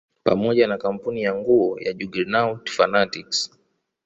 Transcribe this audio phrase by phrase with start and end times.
[0.23, 3.59] Pamoja na kampuni ya nguo ya Juggernaut fanatics